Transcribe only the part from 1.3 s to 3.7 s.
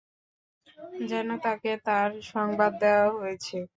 তাকে তার সংবাদ দেয়া হয়েছে।